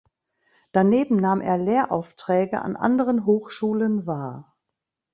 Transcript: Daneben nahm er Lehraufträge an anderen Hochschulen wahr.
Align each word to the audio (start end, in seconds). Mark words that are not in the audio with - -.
Daneben 0.71 1.17
nahm 1.17 1.41
er 1.41 1.59
Lehraufträge 1.59 2.63
an 2.63 2.75
anderen 2.75 3.27
Hochschulen 3.27 4.07
wahr. 4.07 4.57